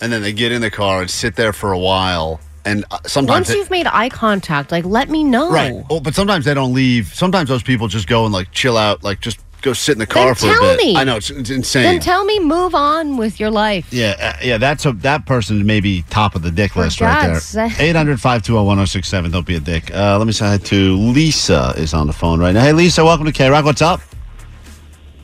[0.00, 2.40] and then they get in the car and sit there for a while.
[2.64, 5.50] And uh, sometimes Once they- you've made eye contact, like let me know.
[5.50, 5.82] right.
[5.88, 7.06] Oh, but sometimes they don't leave.
[7.14, 10.06] Sometimes those people just go and like chill out, like just go sit in the
[10.06, 10.78] car Then for a tell bit.
[10.84, 10.96] me.
[10.96, 11.82] I know it's, it's insane.
[11.84, 13.92] Then tell me, move on with your life.
[13.92, 17.00] Yeah, uh, yeah, that's a that person may be top of the dick For list
[17.00, 17.32] right there.
[17.34, 17.72] God's sake.
[17.72, 19.32] 800-520-1067.
[19.32, 19.94] Don't be a dick.
[19.94, 22.62] Uh, let me say hi to Lisa is on the phone right now.
[22.62, 23.64] Hey Lisa, welcome to KROQ.
[23.64, 24.00] What's up?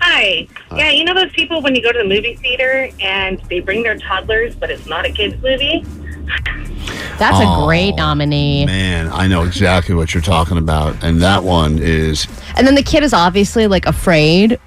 [0.01, 0.46] Hi.
[0.77, 3.83] Yeah, you know those people when you go to the movie theater and they bring
[3.83, 5.85] their toddlers, but it's not a kids movie?
[7.18, 8.66] That's Oh, a great nominee.
[8.66, 12.83] Man, I know exactly what you're talking about, and that one is And then the
[12.83, 14.59] kid is obviously like afraid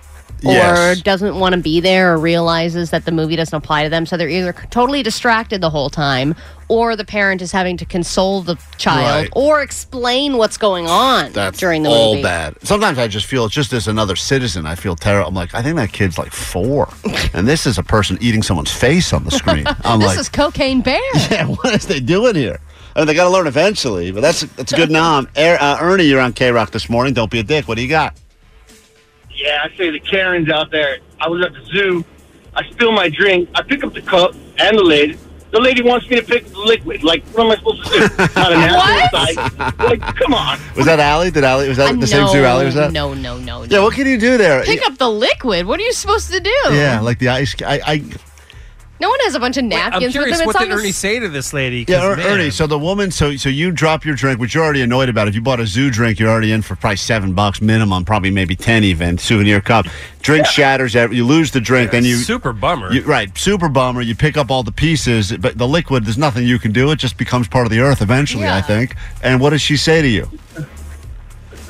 [0.45, 1.01] or Yes.
[1.01, 4.05] doesn't want to be there or realizes that the movie doesn't apply to them.
[4.05, 6.33] So they're either totally distracted the whole time
[6.69, 9.29] or the parent is having to console the child Right.
[9.35, 12.23] or explain what's going on that's during the all movie.
[12.23, 12.55] bad.
[12.63, 14.65] Sometimes I just feel it's just as another citizen.
[14.65, 15.27] I feel terrible.
[15.27, 16.87] I'm like, I think that kid's like four,
[17.33, 19.65] and this is a person eating someone's face on the screen.
[19.83, 21.01] I'm this like, is Cocaine Bear.
[21.31, 22.59] yeah, what is they doing here?
[22.95, 25.27] I mean, they got to learn eventually, but that's that's a good nom.
[25.37, 27.13] Er, uh, Ernie, you're on KROQ this morning.
[27.13, 27.67] Don't be a dick.
[27.67, 28.17] What do you got?
[29.31, 30.97] Yeah, I say the Karens out there.
[31.19, 32.03] I was at the zoo.
[32.55, 33.49] I spill my drink.
[33.55, 35.17] I pick up the cup and the lid.
[35.51, 37.03] The lady wants me to pick up the liquid.
[37.03, 37.99] Like, what am I supposed to do?
[38.39, 39.79] Not a natural sight.
[39.79, 40.59] Like, come on.
[40.75, 41.31] Was that Allie?
[41.31, 41.67] Did Allie?
[41.67, 42.91] Was that the same zoo Allie was at?
[42.91, 43.63] No, no, no.
[43.63, 43.81] Yeah.
[43.81, 44.63] What can you do there?
[44.63, 45.65] Pick up the liquid.
[45.65, 46.55] What are you supposed to do?
[46.71, 47.55] Yeah, like the ice.
[47.63, 48.03] I, I
[49.01, 50.47] No one has a bunch of I'm napkins with curious them.
[50.47, 51.85] what It's did on the Ernie s- say to this lady?
[51.87, 52.49] Yeah, Er- Ernie.
[52.51, 55.27] So the woman, so so you drop your drink, which you're already annoyed about.
[55.29, 58.29] If you bought a zoo drink, you're already in for probably seven bucks minimum, probably
[58.29, 59.17] maybe ten even.
[59.17, 59.85] Souvenir cup,
[60.21, 60.93] drink shatters.
[60.95, 62.91] You lose the drink, then you super bummer.
[62.91, 64.01] You, right, super bummer.
[64.01, 66.91] You pick up all the pieces, but the liquid, there's nothing you can do.
[66.91, 68.95] It just becomes part of the earth eventually, I think.
[69.23, 70.29] And what does she say to you?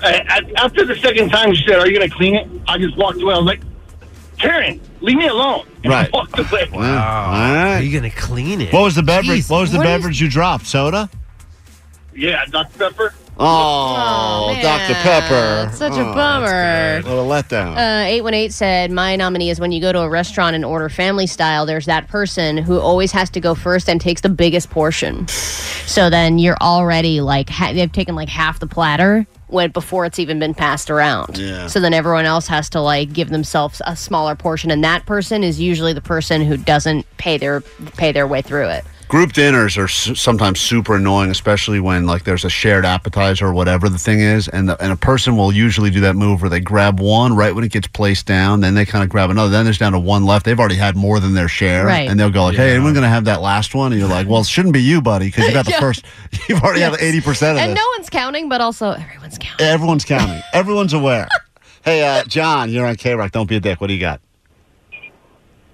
[0.02, 2.78] I, I, after the second time, she said, "Are you going to clean it?" I
[2.78, 3.34] just walked away.
[3.34, 3.62] I was like,
[4.40, 6.14] "Karen, leave me alone." And I Right.
[6.14, 6.70] walked away.
[6.72, 6.82] Wow.
[6.82, 7.76] All right.
[7.78, 8.74] Are you gonna clean it?
[8.74, 9.46] What was the beverage?
[9.46, 10.68] Jeez, what was the what is- beverage you dropped?
[10.68, 11.10] Soda?
[12.16, 13.14] Yeah, Dr Pepper.
[13.42, 14.94] Oh, Dr.
[14.96, 15.68] Pepper.
[15.70, 17.02] It's such a Oh, bummer.
[17.04, 17.78] What a letdown.
[17.78, 21.26] Uh, 818 said, My nominee is when you go to a restaurant and order family
[21.28, 25.28] style, there's that person who always has to go first and takes the biggest portion.
[25.28, 30.20] So then you're already like, ha- they've taken like half the platter when before it's
[30.20, 31.38] even been passed around.
[31.38, 31.68] Yeah.
[31.68, 35.44] So then everyone else has to like give themselves a smaller portion, and that person
[35.44, 37.62] is usually the person who doesn't pay their
[37.98, 38.86] pay their way through it.
[39.10, 43.54] Group dinners are su- sometimes super annoying, especially when like there's a shared appetizer or
[43.54, 46.50] whatever the thing is, and the, and a person will usually do that move where
[46.50, 49.50] they grab one right when it gets placed down, then they kind of grab another,
[49.50, 50.46] then there's down to one left.
[50.46, 52.08] They've already had more than their share, Right.
[52.08, 54.28] and they'll go like, "Hey, anyone going to have that last one?" And you're like,
[54.30, 55.80] "Well, it shouldn't be you, buddy, because you got the Yeah.
[55.80, 56.06] first.
[56.48, 57.80] You've already had eighty percent of And this.
[57.80, 59.66] no one's counting, but also everyone's counting.
[59.66, 60.42] Everyone's counting.
[60.54, 61.28] Everyone's aware."
[61.82, 63.32] Hey, uh, John, you're on KROQ.
[63.32, 63.80] Don't be a dick.
[63.80, 64.20] What do you got?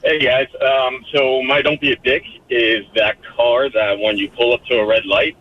[0.05, 4.29] Hey guys, um, so my don't be a dick is that car that when you
[4.29, 5.35] pull up to a red light,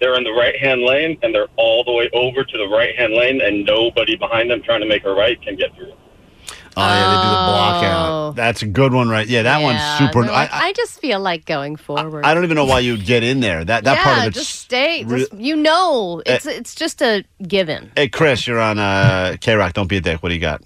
[0.00, 2.96] they're in the right hand lane and they're all the way over to the right
[2.96, 5.92] hand lane and nobody behind them trying to make a right can get through.
[6.78, 8.36] Oh, yeah, they do the block out.
[8.36, 9.26] That's a good one, right?
[9.26, 10.22] Yeah, that Yeah, one's super.
[10.22, 12.24] they're like, I, I, just feel like going forward.
[12.24, 13.64] I, I don't even know why you'd get in there.
[13.66, 15.04] That that yeah, part of it's just stay.
[15.04, 16.34] re- Just, you know, Eh.
[16.36, 17.92] it's it's just a given.
[17.96, 19.72] Hey, Chris, you're on uh, KROQ.
[19.74, 20.22] Don't be a dick.
[20.22, 20.62] What do you got?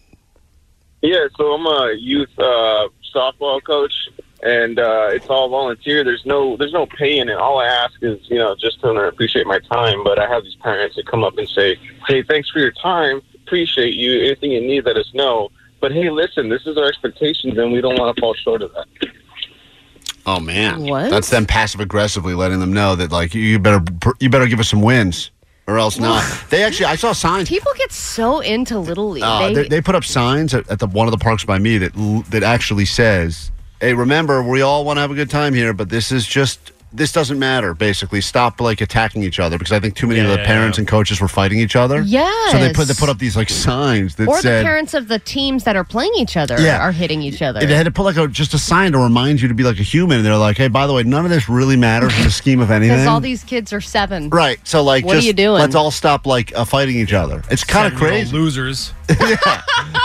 [1.03, 4.09] Yeah, so I'm a youth uh, softball coach,
[4.43, 6.05] and uh, it's all volunteer.
[6.05, 7.37] There's no there's no pay in it.
[7.37, 10.03] All I ask is you know just to appreciate my time.
[10.05, 13.23] But I have these parents that come up and say, "Hey, thanks for your time.
[13.47, 14.25] Appreciate you.
[14.25, 17.81] Anything you need, let us know." But hey, listen, this is our expectations, and we
[17.81, 18.87] don't want to fall short of that.
[20.27, 21.11] Oh man, What?
[21.11, 23.83] That's them passive aggressively letting them know that like you better
[24.21, 25.31] you better give us some wins
[25.71, 26.25] or else not.
[26.51, 27.49] they actually, I saw signs.
[27.49, 29.23] People get so into little league.
[29.23, 31.79] Uh, They- they, put up signs at, at the one of the parks by me
[31.79, 31.93] that
[32.31, 35.89] that actually says, "Hey, remember, we all want to have a good time here, but
[35.89, 37.75] this is just this doesn't matter.
[37.75, 40.79] Basically, stop like attacking each other because I think too many of the yeah, parents
[40.79, 42.03] and coaches were fighting each other.
[42.03, 44.65] yeah So they put they put up these like signs that or the said.
[44.65, 46.81] parents of the teams that are playing each other Yeah.
[46.81, 47.61] are hitting each other.
[47.61, 49.79] They had to put like a just a sign to remind you to be like
[49.79, 50.19] a human.
[50.19, 52.61] And they're like, "Hey, by the way, none of this really matters in the scheme
[52.61, 54.29] of anything." Because all these kids are seven.
[54.31, 54.59] Right.
[54.67, 55.61] So like, What are you doing?
[55.61, 57.43] Let's all stop like uh, fighting each other.
[57.51, 58.33] It's kind of crazy.
[58.37, 58.93] Losers.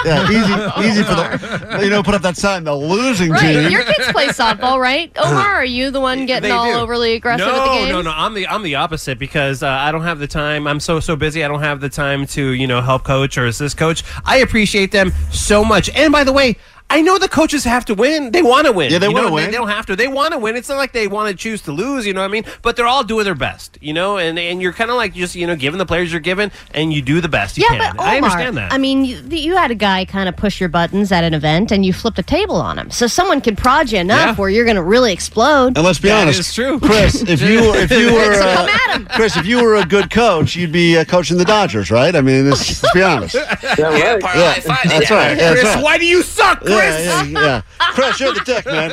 [0.06, 2.64] Yeah, easy, easy for the you know put up that sign.
[2.64, 3.42] The losing Right.
[3.54, 3.72] team.
[3.72, 5.12] Your kids play softball, right?
[5.18, 6.78] Omar, are you the one getting They all do.
[6.80, 7.90] overly aggressive no, at the game?
[7.90, 10.68] No, no, I'm the I'm the opposite because uh, I don't have the time.
[10.68, 11.44] I'm so so busy.
[11.44, 14.04] I don't have the time to you know help coach or assist coach.
[14.26, 15.90] I appreciate them so much.
[15.96, 16.58] And by the way.
[16.88, 18.32] I know the coaches have to win.
[18.32, 18.92] They want to win.
[18.92, 19.46] Yeah, they wanna win.
[19.46, 19.96] They, don't have to.
[19.96, 20.56] They want to win.
[20.56, 22.06] It's not like they want to choose to lose.
[22.06, 22.46] You know what I mean?
[22.62, 23.78] But they're all doing their best.
[23.82, 26.22] You know, and and you're kind of like just you know giving the players you're
[26.22, 27.96] given, and you do the best you yeah, can.
[27.96, 28.72] but Omar, I understand that.
[28.72, 31.72] I mean, you, you had a guy kind of push your buttons at an event,
[31.72, 32.92] and you flipped a table on him.
[32.92, 34.36] So someone can prod you enough Yeah.
[34.36, 35.76] where you're going to really explode.
[35.76, 36.80] And let's be That honest, it's true.
[36.80, 37.24] Chris.
[37.24, 39.08] If you if you were So uh, at him.
[39.08, 42.16] Chris, if you were a good coach, you'd be uh, coaching the Dodgers, right?
[42.16, 43.36] I mean, let's, let's be honest.
[43.78, 44.22] Yeah, right.
[44.36, 44.86] Yeah, that's right.
[44.86, 45.84] Yeah, that's Chris, right.
[45.84, 47.06] why do you suck, Chris?
[47.06, 47.62] Yeah, yeah, yeah.
[47.94, 48.90] Chris, you're the dick, man.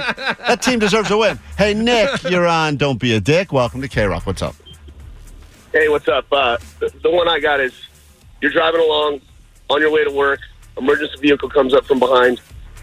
[0.47, 1.39] That team deserves a win.
[1.59, 2.77] Hey, Nick, you're on.
[2.77, 3.53] Don't be a dick.
[3.53, 4.27] Welcome to KROQ.
[4.27, 4.55] What's up?
[5.73, 6.27] Hey, what's up?
[6.31, 7.73] Uh, the, the one I got is
[8.41, 9.21] you're driving along
[9.71, 10.41] on your way to work.
[10.77, 12.41] Emergency vehicle comes up from behind,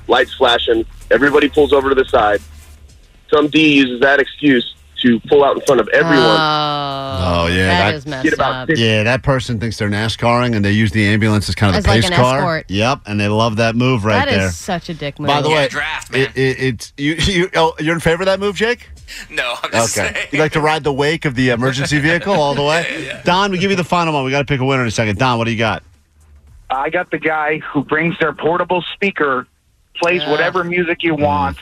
[0.07, 0.85] lights flashing.
[1.11, 2.41] Everybody pulls over to the side.
[3.31, 6.19] Some D uses that excuse to pull out in front of everyone.
[6.25, 8.77] Oh, oh yeah, that that- is messed about up.
[8.77, 11.83] Yeah, that person thinks they're NASCARing, and they use the ambulance as kind of As
[11.85, 12.37] the like pace an car.
[12.39, 12.65] escort.
[12.69, 14.41] Yep, and they love that move right That is there.
[14.45, 15.27] That is such a dick move.
[15.27, 15.65] By the way,
[16.13, 17.15] it, it, it's you.
[17.29, 18.89] You oh, you're in favor of that move, Jake?
[19.29, 20.13] No, I'm just Okay.
[20.13, 20.27] saying.
[20.31, 23.19] You like to ride the wake of the emergency vehicle all the way?
[23.23, 24.23] Don, we give you the final one.
[24.25, 25.17] We got to pick a winner in a second.
[25.19, 25.83] Don, what do you got?
[26.69, 29.47] I got the guy who brings their portable speaker,
[29.95, 31.57] plays whatever music you want,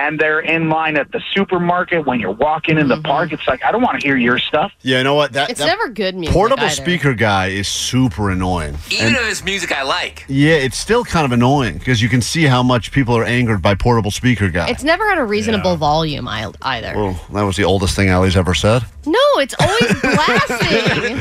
[0.00, 3.02] and they're in line at the supermarket when you're walking in the mm-hmm.
[3.04, 3.32] park.
[3.32, 4.72] It's like I don't want to hear your stuff.
[4.82, 5.32] Yeah, you know what?
[5.34, 6.32] That It's that never good music.
[6.34, 6.74] portable either.
[6.74, 8.76] speaker guy is super annoying.
[8.90, 10.24] Even And- if it's music I like.
[10.28, 13.60] yeah, it's still kind of annoying because you can see how much people are angered
[13.60, 14.68] by portable speaker guy.
[14.70, 16.94] It's never at a reasonable volume either.
[16.96, 18.82] well, that was the oldest thing Allie's ever said.
[19.06, 21.16] No, it's always blasting.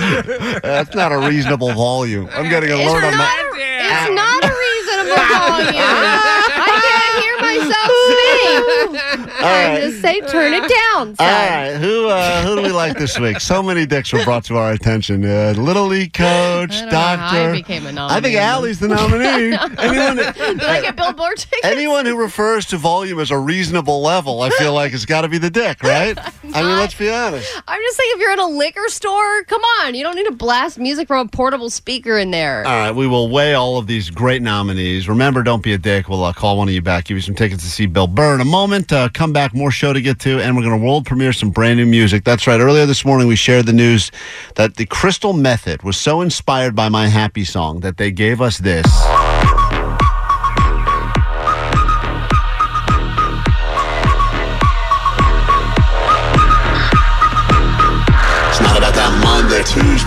[0.63, 2.29] That's not a reasonable volume.
[2.33, 4.07] I'm getting It's alert on not, that.
[4.07, 5.83] it's not a reasonable volume.
[5.83, 8.28] I can't hear myself speak.
[8.63, 11.15] I just say turn it down.
[11.19, 13.39] All right, who uh, who do we like this week?
[13.39, 15.23] So many dicks were brought to our attention.
[15.25, 17.49] Uh, Little League coach, I don't know how doctor.
[17.49, 18.37] I became a I think nominee.
[18.37, 19.25] Allie's the nominee.
[19.77, 21.61] anyone, Did I get Bill Burr tickets?
[21.63, 25.27] anyone who refers to volume as a reasonable level, I feel like it's got to
[25.29, 26.17] be the dick, right?
[26.53, 27.61] I mean, let's be honest.
[27.67, 30.31] I'm just saying, if you're in a liquor store, come on, you don't need to
[30.31, 32.65] blast music from a portable speaker in there.
[32.65, 35.07] All right, we will weigh all of these great nominees.
[35.07, 36.09] Remember, don't be a dick.
[36.09, 38.39] We'll uh, call one of you back, give you some tickets to see Bill Burr
[38.39, 38.91] a moment.
[38.91, 41.51] Uh, come back, more show to get to, and we're going to world premiere some
[41.51, 42.23] brand new music.
[42.23, 42.59] That's right.
[42.59, 44.11] Earlier this morning, we shared the news
[44.55, 48.57] that the Crystal Method was so inspired by my happy song that they gave us
[48.57, 48.85] this.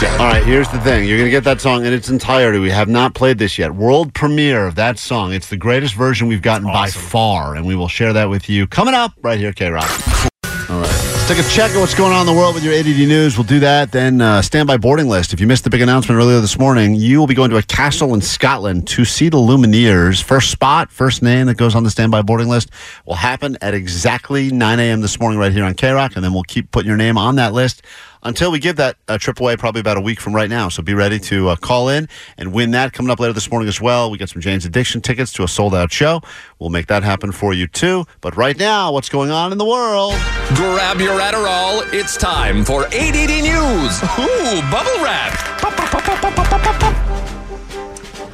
[0.03, 1.07] All right, here's the thing.
[1.07, 2.59] You're going to get that song in its entirety.
[2.59, 3.73] We have not played this yet.
[3.73, 5.33] World premiere of that song.
[5.33, 8.67] It's the greatest version we've gotten by far, and we will share that with you
[8.67, 10.29] coming up right here, KROQ.
[10.71, 10.89] All right.
[10.89, 13.37] Let's take a check at what's going on in the world with your ADD news.
[13.37, 13.93] We'll do that.
[13.93, 15.33] Then uh, standby boarding list.
[15.33, 17.63] If you missed the big announcement earlier this morning, you will be going to a
[17.63, 20.21] castle in Scotland to see the Lumineers.
[20.21, 22.71] First spot, first name that goes on the standby boarding list
[23.07, 25.01] will happen at exactly 9 a.m.
[25.01, 27.53] this morning right here on KROQ, and then we'll keep putting your name on that
[27.53, 27.83] list
[28.23, 30.69] until we give that uh, trip away probably about a week from right now.
[30.69, 33.69] So be ready to uh, call in and win that coming up later this morning
[33.69, 34.11] as well.
[34.11, 36.21] We got some Jane's Addiction tickets to a sold out show.
[36.59, 38.05] We'll make that happen for you too.
[38.21, 40.15] But right now, what's going on in the world?
[40.55, 41.83] Grab your Adderall.
[41.93, 44.03] It's time for ADD News.
[44.19, 45.63] Ooh, bubble wrap.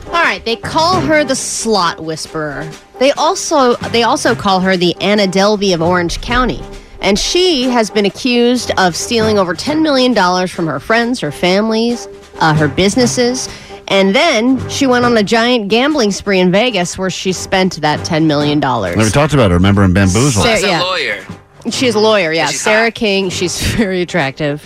[0.08, 2.68] All right, they call her the slot whisperer.
[2.98, 6.62] They also they also call her the Anna Delvey of Orange County.
[7.00, 10.14] And she has been accused of stealing over $10 million
[10.48, 12.08] from her friends, her families,
[12.40, 13.48] uh, her businesses.
[13.88, 18.00] And then she went on a giant gambling spree in Vegas where she spent that
[18.00, 18.58] $10 million.
[18.60, 20.42] We talked about her, remember, in Bamboozle.
[20.42, 20.82] Sarah- yeah.
[20.82, 21.24] lawyer.
[21.70, 22.46] She's a lawyer, yeah.
[22.46, 23.30] Sarah King.
[23.30, 24.62] She's very attractive.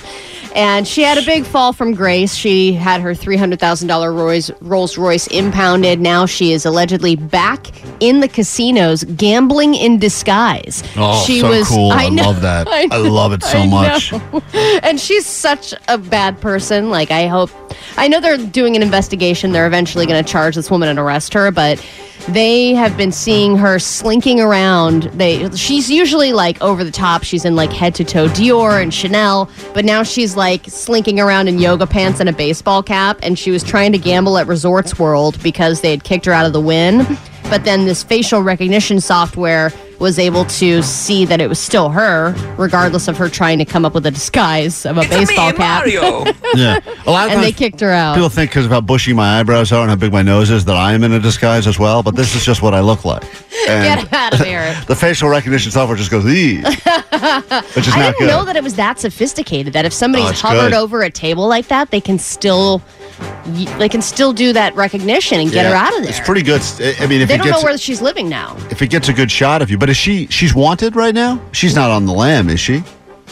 [0.54, 2.34] And she had a big fall from grace.
[2.34, 6.00] She had her $300,000 Rolls, Rolls Royce impounded.
[6.00, 7.68] Now she is allegedly back
[8.00, 10.82] in the casinos gambling in disguise.
[10.96, 11.90] Oh, she so cool.
[11.92, 12.68] I love that.
[12.70, 14.12] I know, love it so I much.
[14.12, 14.42] know.
[14.82, 16.90] And she's such a bad person.
[16.90, 17.50] Like, I hope.
[17.96, 19.52] I know they're doing an investigation.
[19.52, 21.84] They're eventually going to charge this woman and arrest her, but
[22.28, 25.04] they have been seeing her slinking around.
[25.14, 27.24] They she's usually like over the top.
[27.24, 31.48] She's in like head to toe Dior and Chanel, but now she's like slinking around
[31.48, 34.98] in yoga pants and a baseball cap and she was trying to gamble at Resorts
[34.98, 37.18] World because they had kicked her out of the Wynn.
[37.50, 42.34] But then this facial recognition software was able to see that it was still her,
[42.58, 45.86] regardless of her trying to come up with a disguise of a baseball cap.
[46.54, 46.80] yeah.
[47.06, 48.14] A lot of and they kicked her out.
[48.16, 50.64] People think because of how bushy my eyebrows are and how big my nose is
[50.66, 53.04] that I am in a disguise as well, but this is just what I look
[53.06, 53.22] like.
[53.68, 54.76] And Get out of here.
[54.88, 56.56] the facial recognition software just goes, ee.
[56.56, 58.26] Which is I not didn't good.
[58.26, 59.72] know that it was that sophisticated.
[59.74, 60.74] That if somebody's Oh, hovered good.
[60.74, 63.01] over a table like that, they can still y-
[63.78, 66.10] they can still do that recognition and get Yeah, her out of there.
[66.10, 66.60] It's pretty good.
[67.00, 68.56] I mean, if they don't gets know where she's living now.
[68.70, 71.40] if it gets a good shot of you, but is she she's wanted right now?
[71.52, 72.82] She's not on the lam, is she?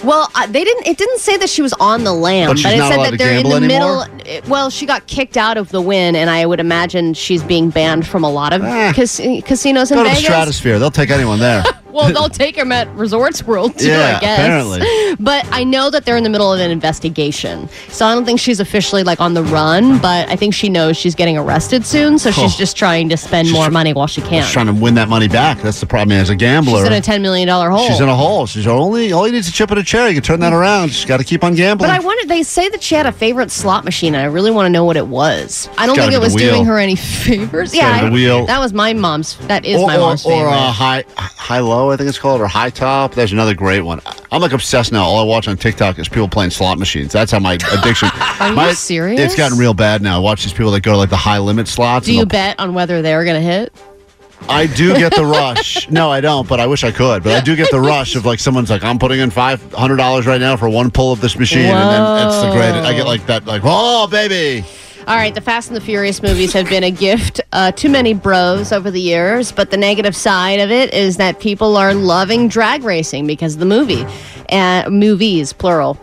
[0.02, 0.86] Well, uh, they didn't.
[0.86, 3.38] It didn't say that she was on the lam, But she's it said that they're
[3.38, 4.06] in the anymore?
[4.06, 4.20] middle.
[4.26, 7.68] it- well, she got kicked out of the Wynn, and I would imagine she's being
[7.68, 9.98] banned from a lot of cas- casinos in.
[9.98, 10.24] Go to the Vegas.
[10.24, 10.78] stratosphere.
[10.78, 11.62] They'll take anyone there.
[11.92, 14.38] well, they'll take him at Resorts World too, Yeah, I guess.
[14.38, 15.16] apparently.
[15.18, 18.40] But I know that they're in the middle of an investigation, so I don't think
[18.40, 19.98] she's officially like on the run.
[19.98, 22.58] But I think she knows she's getting arrested soon, so she's Oh.
[22.58, 24.42] just trying to spend more money while she can.
[24.42, 25.60] She's trying to win that money back.
[25.62, 26.16] That's the problem.
[26.16, 27.86] As a gambler, She's in a ten million dollar hole.
[27.88, 28.46] She's in a hole.
[28.46, 30.08] She's only all you need is a chip and a chair.
[30.08, 30.90] You can turn that around.
[30.92, 31.88] She's got to keep on gambling.
[31.90, 32.26] But I wonder.
[32.26, 34.84] They say that she had a favorite slot machine, and I really want to know
[34.84, 35.68] what it was.
[35.78, 37.70] I don't think it was doing her any favors.
[37.70, 38.46] It's Yeah, wheel.
[38.46, 39.36] that was my mom's.
[39.48, 40.50] That is or, my or, mom's or favorite.
[40.52, 43.14] uh, high high low, I think it's called, or high top.
[43.14, 44.00] There's another great one.
[44.30, 45.04] I'm like obsessed now.
[45.04, 47.12] All I watch on TikTok is people playing slot machines.
[47.12, 48.08] That's how my addiction.
[48.14, 49.20] Are you serious?
[49.20, 50.16] It's gotten real bad now.
[50.16, 52.06] I watch these people that go to like the high limit slots.
[52.06, 53.72] Do you bet on whether they're going to hit?
[54.48, 55.90] I do get the rush.
[55.90, 57.22] no, I don't, but I wish I could.
[57.22, 59.96] But I do get the rush of like someone's like, I'm putting in five hundred
[59.96, 62.72] dollars right now for one pull of this machine, and then it's the great.
[62.72, 64.66] I get like that, like, oh baby.
[65.10, 68.14] All right, the Fast and the Furious movies have been a gift uh, to many
[68.14, 72.46] bros over the years, but the negative side of it is that people are loving
[72.46, 74.06] drag racing because of the movie.
[74.50, 75.98] And movies, plural.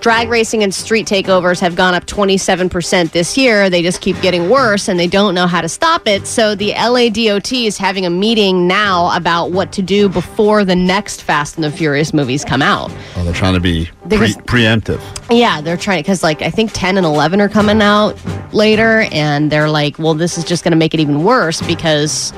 [0.00, 3.68] Drag racing and street takeovers have gone up 27% this year.
[3.68, 6.26] They just keep getting worse and they don't know how to stop it.
[6.26, 11.20] So the LADOT is having a meeting now about what to do before the next
[11.22, 12.90] Fast and the Furious movies come out.
[13.14, 15.02] Oh, they're trying to be pre- just- preemptive.
[15.30, 18.16] Yeah, they're trying because like I think ten and eleven are coming out
[18.54, 22.32] later, and they're like, well, this is just going to make it even worse because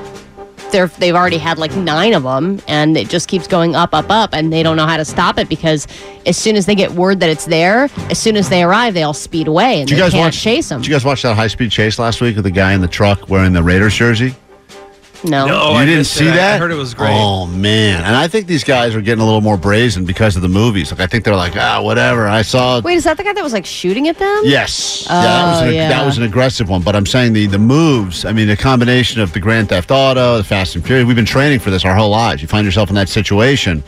[0.72, 4.10] they're they've already had like nine of them, and it just keeps going up, up,
[4.10, 5.86] up, and they don't know how to stop it because
[6.26, 9.02] as soon as they get word that it's there, as soon as they arrive, they
[9.04, 10.40] all speed away and Did you guys can't watch?
[10.40, 10.80] chase them.
[10.80, 12.88] Did you guys watch that high speed chase last week with the guy in the
[12.88, 14.34] truck wearing the Raiders jersey?
[15.24, 16.32] No, No, you I didn't missed see it.
[16.32, 16.56] That.
[16.56, 17.10] I heard it was great.
[17.12, 20.42] Oh man, and I think these guys are getting a little more brazen because of
[20.42, 20.90] the movies.
[20.90, 22.26] Like I think they're like, ah, whatever.
[22.26, 22.80] I saw.
[22.80, 24.40] Wait, is that the guy that was like shooting at them?
[24.44, 25.88] Yes, Oh, yeah, that was an, yeah.
[25.88, 26.82] that was an aggressive one.
[26.82, 28.24] But I'm saying the the moves.
[28.24, 31.06] I mean, the combination of the Grand Theft Auto, the Fast and Furious.
[31.06, 32.42] We've been training for this our whole lives.
[32.42, 33.82] You find yourself in that situation.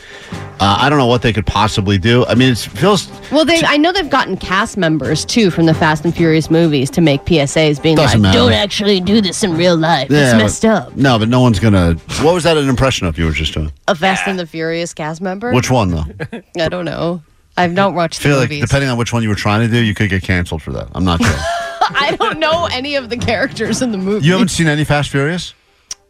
[0.59, 2.25] Uh, I don't know what they could possibly do.
[2.27, 5.73] I mean, it feels Well, they I know they've gotten cast members too from the
[5.73, 8.37] Fast and Furious movies to make PSAs being like, matter.
[8.37, 10.09] "Don't actually do this in real life.
[10.09, 11.95] it's but- messed up." No, but no one's gonna.
[12.21, 13.71] What was that an impression of you were just doing?
[13.87, 15.51] A Fast and the Furious cast member?
[15.51, 16.05] Which one though?
[16.59, 17.21] I don't know.
[17.57, 18.65] I've not watched I feel the like movies.
[18.65, 20.87] depending on which one you were trying to do, you could get canceled for that.
[20.95, 21.35] I'm not sure.
[21.81, 24.25] I don't know any of the characters in the movie.
[24.25, 25.53] you haven't seen any Fast Furious?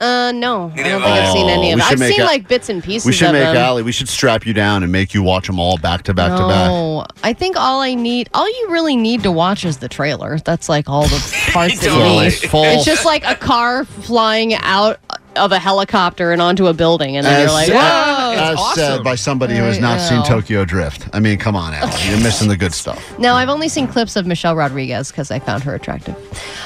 [0.06, 1.84] Uh, no, I don't think I've seen any Oh, of we it.
[1.84, 3.06] should I've make seen a- like bits and pieces.
[3.06, 3.58] We should of make them.
[3.58, 3.84] Allie.
[3.84, 6.48] We should strap you down and make you watch them all back to back to
[6.48, 6.68] back.
[6.68, 10.38] No, I think all I need, all you really need to watch is the trailer.
[10.40, 12.28] That's like all the parts that you Well, need.
[12.28, 15.00] it's full- It's just like a car flying out
[15.36, 18.54] of a helicopter and onto a building, and then you're like, whoa.
[18.54, 20.24] as said by somebody who has not I seen.
[20.24, 21.10] Tokyo Drift.
[21.12, 21.92] I mean, come on, Allie.
[22.08, 23.04] You're missing the good stuff.
[23.20, 26.16] No, I've only seen clips of Michelle Rodriguez because I found her attractive.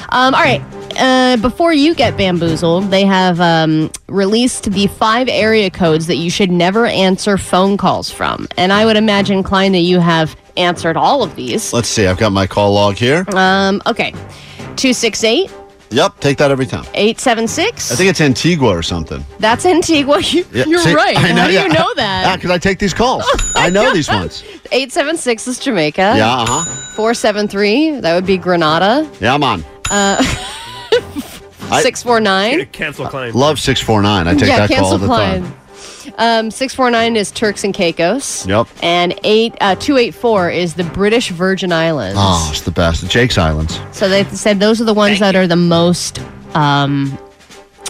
[0.10, 0.62] Um, all right.
[1.00, 6.30] Uh, before you get bamboozled, they have um, released the five area codes that you
[6.30, 8.48] should never answer phone calls from.
[8.58, 11.72] And I would imagine, Klein, that you have answered all of these.
[11.74, 12.06] Let's see.
[12.06, 13.26] I've got my call log here.
[13.34, 14.12] Um, okay.
[14.76, 15.52] 268
[15.92, 16.84] Yep, take that every time.
[16.94, 17.92] 876.
[17.92, 19.26] I think it's Antigua or something.
[19.40, 20.22] That's Antigua.
[20.24, 21.18] You, Yeah, You're see, right.
[21.18, 22.36] I know, How do you know Yeah, that?
[22.36, 23.24] because I take these calls.
[23.56, 24.44] I know these ones.
[24.72, 26.14] 876 is Jamaica.
[26.16, 26.94] Yeah, uh huh.
[26.96, 29.10] 473, that would be Grenada.
[29.20, 29.64] Yeah, I'm on.
[29.90, 30.22] Uh,
[31.72, 32.68] I- 649.
[32.72, 33.34] Cancel Klein.
[33.34, 34.28] Love 649.
[34.28, 35.44] I take yeah, that call cancel all the Klein.
[35.44, 35.54] time.
[36.18, 38.46] Um, 649 is Turks and Caicos.
[38.46, 38.68] Yep.
[38.82, 42.18] And eight uh, 284 is the British Virgin Islands.
[42.20, 43.10] Oh, it's the best.
[43.10, 43.80] Jake's Islands.
[43.92, 46.20] So they said those are the ones that are the most
[46.56, 47.18] um,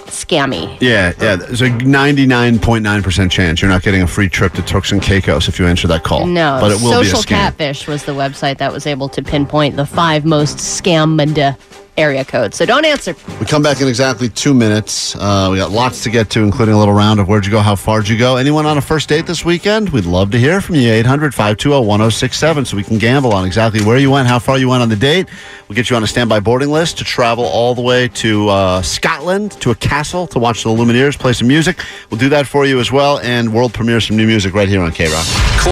[0.09, 0.77] scammy.
[0.81, 1.37] Yeah, yeah.
[1.37, 5.59] There's a 99.9% chance you're not getting a free trip to Turks and Caicos if
[5.59, 6.25] you answer that call.
[6.27, 7.27] No, but it will Social be a scam.
[7.27, 11.57] Catfish was the website that was able to pinpoint the five most scammed
[11.97, 12.53] area code.
[12.53, 13.15] So don't answer.
[13.39, 15.15] We come back in exactly two minutes.
[15.15, 17.59] Uh, we got lots to get to, including a little round of where'd you go,
[17.59, 18.37] how far'd you go.
[18.37, 19.89] Anyone on a first date this weekend?
[19.89, 20.91] We'd love to hear from you.
[20.91, 24.69] 800 520 1067 so we can gamble on exactly where you went, how far you
[24.69, 25.27] went on the date.
[25.67, 28.81] We'll get you on a standby boarding list to travel all the way to uh,
[28.81, 31.83] Scotland to a castle to watch the Lumineers play some music.
[32.09, 34.81] We'll do that for you as well, and world premiere some new music right here
[34.81, 35.71] on KROQ.